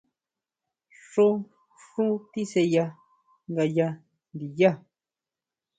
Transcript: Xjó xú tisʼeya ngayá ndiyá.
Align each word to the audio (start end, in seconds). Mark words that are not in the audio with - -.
Xjó 1.09 1.27
xú 1.85 2.05
tisʼeya 2.31 2.85
ngayá 3.51 3.87
ndiyá. 4.33 4.71